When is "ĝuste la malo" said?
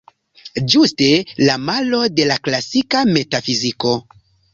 0.73-1.99